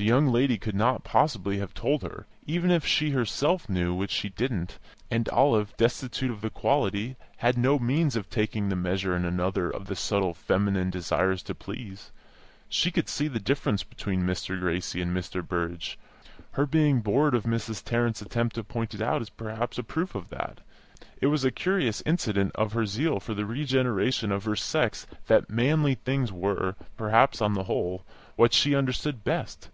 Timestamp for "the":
6.40-6.48, 8.70-8.76, 9.88-9.94, 13.28-13.38, 23.34-23.44, 27.52-27.64